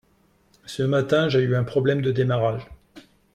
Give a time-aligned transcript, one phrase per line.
[0.65, 2.65] Ce matin, j’ai eu un problème de démarrage.